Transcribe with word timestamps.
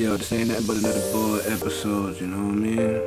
Yo, 0.00 0.16
this 0.16 0.32
ain't 0.32 0.48
nothing 0.48 0.66
but 0.66 0.76
another 0.78 1.12
boy 1.12 1.40
episode, 1.44 2.18
you 2.22 2.26
know 2.26 2.38
what 2.38 2.54
I 2.54 2.60
mean? 2.64 3.02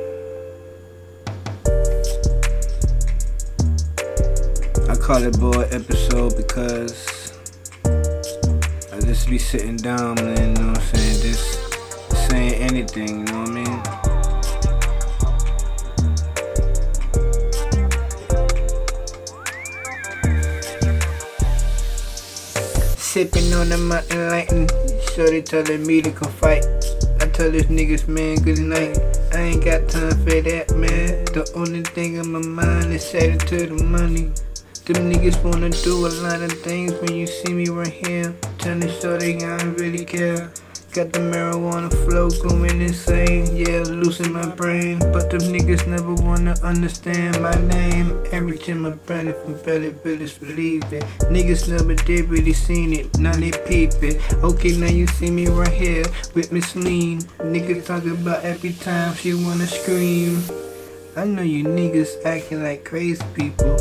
I 4.88 4.94
call 4.94 5.20
it 5.24 5.36
boy 5.40 5.62
episode 5.72 6.36
because 6.36 7.32
I 8.92 9.00
just 9.00 9.28
be 9.28 9.38
sitting 9.38 9.76
down 9.76 10.14
man, 10.14 10.38
you 10.38 10.62
know 10.62 10.68
what 10.68 10.78
I'm 10.78 10.84
saying, 10.94 11.20
just 11.20 11.58
saying 12.28 12.54
anything, 12.62 13.08
you 13.08 13.24
know 13.24 13.40
what 13.40 13.48
I 13.48 13.54
mean? 13.54 13.82
Sipping 22.96 23.52
on 23.54 23.68
the 23.68 23.78
mountain 23.78 24.28
lighting, 24.28 24.68
shorty 25.12 25.42
telling 25.42 25.84
me 25.84 26.00
to 26.00 26.12
come 26.12 26.30
fight. 26.34 26.73
Tell 27.34 27.50
this 27.50 27.66
niggas, 27.66 28.06
man, 28.06 28.36
good 28.36 28.60
night. 28.60 28.96
I 29.32 29.40
ain't 29.40 29.64
got 29.64 29.88
time 29.88 30.14
for 30.22 30.40
that, 30.40 30.70
man. 30.76 31.24
The 31.34 31.50
only 31.56 31.82
thing 31.82 32.14
in 32.14 32.30
my 32.30 32.38
mind 32.38 32.92
is 32.92 33.10
headed 33.10 33.40
to 33.48 33.66
the 33.66 33.82
money. 33.82 34.30
Them 34.84 35.10
niggas 35.10 35.42
wanna 35.42 35.70
do 35.70 36.06
a 36.06 36.14
lot 36.22 36.42
of 36.42 36.52
things 36.62 36.92
when 37.00 37.16
you 37.16 37.26
see 37.26 37.52
me 37.52 37.68
right 37.70 37.88
here. 37.88 38.32
Tell 38.58 38.78
Telling 38.78 38.88
shorty 39.00 39.34
I 39.44 39.58
don't 39.58 39.74
really 39.80 40.04
care. 40.04 40.52
Got 40.94 41.12
the 41.12 41.18
marijuana 41.18 41.90
flow 42.06 42.30
going 42.30 42.80
insane, 42.80 43.56
yeah, 43.56 43.80
losing 43.80 44.32
my 44.32 44.46
brain. 44.54 45.00
But 45.00 45.28
them 45.28 45.40
niggas 45.40 45.88
never 45.88 46.14
wanna 46.14 46.54
understand 46.62 47.42
my 47.42 47.52
name. 47.66 48.16
Every 48.30 48.56
time 48.56 48.82
my 48.82 48.90
brother 48.90 49.32
from 49.32 49.54
Belly 49.64 49.90
Village 49.90 50.38
believe 50.38 50.84
it. 50.92 51.02
Niggas 51.34 51.68
never 51.68 51.96
did 51.96 52.28
really 52.28 52.52
seen 52.52 52.92
it, 52.92 53.18
now 53.18 53.32
they 53.32 53.50
peep 53.66 53.90
it. 54.04 54.22
Okay, 54.44 54.76
now 54.76 54.86
you 54.86 55.08
see 55.08 55.32
me 55.32 55.48
right 55.48 55.66
here 55.66 56.04
with 56.32 56.52
Miss 56.52 56.76
Lean. 56.76 57.22
Niggas 57.42 57.86
talk 57.86 58.04
about 58.04 58.44
every 58.44 58.74
time 58.74 59.16
she 59.16 59.34
wanna 59.34 59.66
scream. 59.66 60.44
I 61.16 61.24
know 61.24 61.42
you 61.42 61.64
niggas 61.64 62.24
acting 62.24 62.62
like 62.62 62.84
crazy 62.84 63.24
people. 63.34 63.76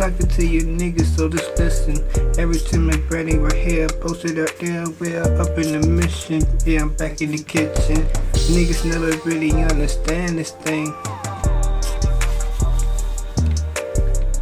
Talking 0.00 0.28
to 0.28 0.46
you 0.46 0.62
niggas, 0.62 1.14
so 1.14 1.28
just 1.28 1.58
listen. 1.58 1.94
Every 2.38 2.58
time 2.58 2.86
my 2.86 2.96
brother 2.96 3.38
right 3.38 3.52
here, 3.52 3.86
posted 3.86 4.38
up 4.38 4.48
there, 4.56 4.86
we're 4.98 5.22
up 5.38 5.58
in 5.58 5.78
the 5.78 5.86
mission. 5.86 6.42
Yeah, 6.64 6.80
I'm 6.80 6.94
back 6.96 7.20
in 7.20 7.32
the 7.32 7.42
kitchen. 7.42 8.06
Niggas 8.48 8.86
never 8.86 9.14
really 9.28 9.52
understand 9.62 10.38
this 10.38 10.52
thing. 10.52 10.86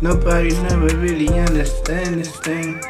Nobody 0.01 0.51
never 0.63 0.97
really 0.97 1.29
understand 1.29 2.21
this 2.21 2.37
thing. 2.37 2.81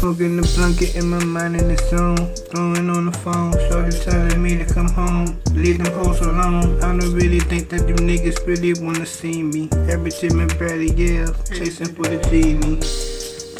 Smoking 0.00 0.36
the 0.38 0.50
blanket 0.56 0.96
in 0.96 1.10
my 1.10 1.22
mind 1.22 1.56
in 1.56 1.68
the 1.68 1.76
zone. 1.76 2.16
Throwing 2.48 2.88
on 2.88 3.04
the 3.04 3.12
phone, 3.12 3.52
shorty 3.68 3.98
telling 4.00 4.42
me 4.42 4.56
to 4.56 4.64
come 4.64 4.88
home. 4.88 5.38
Leave 5.52 5.76
them 5.76 5.92
hoes 5.92 6.22
alone. 6.22 6.82
I 6.82 6.96
don't 6.96 7.12
really 7.12 7.38
think 7.38 7.68
that 7.68 7.86
them 7.86 8.08
niggas 8.08 8.46
really 8.46 8.72
wanna 8.82 9.04
see 9.04 9.42
me. 9.42 9.68
Every 9.92 10.10
time 10.10 10.40
and 10.40 10.58
barely 10.58 10.90
yell, 10.92 11.34
chasing 11.52 11.92
for 11.94 12.08
the 12.08 12.16
genie. 12.30 12.80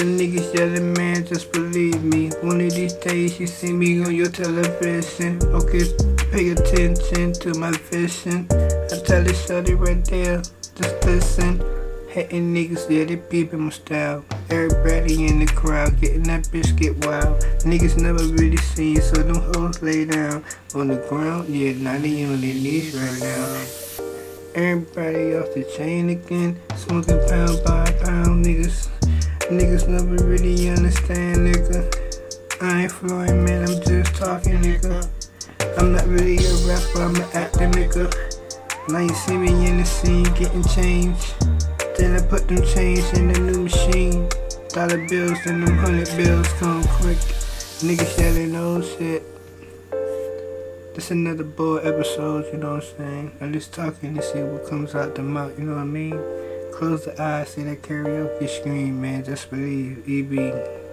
The 0.00 0.04
niggas 0.08 0.54
yelling, 0.56 0.94
man, 0.94 1.26
just 1.26 1.52
believe 1.52 2.02
me. 2.02 2.30
One 2.40 2.62
of 2.62 2.72
these 2.72 2.94
days 2.94 3.38
you 3.38 3.46
see 3.46 3.74
me 3.74 4.02
on 4.02 4.14
your 4.14 4.30
television. 4.30 5.42
Okay, 5.44 5.84
pay 6.32 6.48
attention 6.56 7.34
to 7.34 7.52
my 7.58 7.72
vision. 7.92 8.48
I 8.50 8.96
tell 9.04 9.22
the 9.22 9.34
shorty 9.34 9.74
right 9.74 10.02
there, 10.06 10.40
just 10.74 11.04
listen. 11.04 11.62
Hating 12.08 12.54
niggas, 12.54 12.88
yeah, 12.88 13.04
they 13.04 13.16
peeping 13.16 13.60
my 13.60 13.70
style. 13.70 14.24
Everybody 14.50 15.26
in 15.26 15.38
the 15.38 15.46
crowd 15.46 16.00
getting 16.00 16.24
that 16.24 16.42
bitch 16.46 16.76
get 16.76 17.06
wild. 17.06 17.40
Niggas 17.62 17.96
never 17.96 18.24
really 18.34 18.56
see 18.56 18.94
you, 18.94 19.00
so 19.00 19.22
them 19.22 19.36
hoes 19.54 19.80
lay 19.80 20.04
down 20.04 20.44
on 20.74 20.88
the 20.88 20.96
ground. 21.08 21.48
Yeah, 21.48 21.74
now 21.74 21.98
they 21.98 22.24
on 22.24 22.40
their 22.40 22.54
knees 22.54 22.92
right 22.94 23.20
now. 23.20 24.04
Everybody 24.56 25.36
off 25.36 25.54
the 25.54 25.64
chain 25.76 26.10
again, 26.10 26.58
smoking 26.74 27.20
pound 27.28 27.60
by 27.64 27.92
pound, 28.02 28.44
niggas. 28.44 28.88
Niggas 29.50 29.86
never 29.86 30.24
really 30.26 30.68
understand, 30.68 31.46
nigga. 31.46 31.86
I 32.60 32.82
ain't 32.82 32.92
flowing, 32.92 33.44
man, 33.44 33.68
I'm 33.68 33.80
just 33.82 34.16
talking, 34.16 34.60
nigga. 34.60 35.08
I'm 35.78 35.92
not 35.92 36.06
really 36.08 36.38
a 36.38 36.54
rapper, 36.66 37.02
I'm 37.02 37.14
an 37.14 37.22
actor, 37.34 37.68
nigga. 37.70 38.12
Now 38.88 38.98
you 38.98 39.14
see 39.14 39.36
me 39.36 39.68
in 39.68 39.78
the 39.78 39.84
scene 39.84 40.24
getting 40.34 40.64
changed. 40.64 41.34
Then 42.00 42.16
I 42.16 42.26
put 42.26 42.48
them 42.48 42.64
change 42.64 43.04
in 43.12 43.30
the 43.30 43.38
new 43.40 43.64
machine. 43.64 44.26
Dollar 44.70 45.06
bills 45.06 45.36
and 45.44 45.62
them 45.62 45.76
hundred 45.76 46.08
bills 46.16 46.48
come 46.54 46.82
quick. 46.96 47.18
Niggas 47.84 48.18
yelling 48.18 48.56
oh 48.56 48.80
shit. 48.80 49.22
This 50.94 51.10
another 51.10 51.44
boy 51.44 51.76
episode, 51.76 52.46
you 52.54 52.58
know 52.58 52.76
what 52.76 52.84
I'm 52.84 52.96
saying? 52.96 53.32
I'm 53.42 53.52
just 53.52 53.74
talking 53.74 54.14
to 54.14 54.22
see 54.22 54.42
what 54.42 54.66
comes 54.66 54.94
out 54.94 55.14
the 55.14 55.22
mouth, 55.22 55.58
you 55.58 55.64
know 55.66 55.74
what 55.74 55.82
I 55.82 55.84
mean? 55.84 56.18
Close 56.72 57.04
the 57.04 57.20
eyes, 57.20 57.50
see 57.50 57.64
that 57.64 57.82
karaoke 57.82 58.48
screen, 58.48 58.98
man. 58.98 59.22
Just 59.22 59.50
believe. 59.50 59.98
EB. 60.08 60.89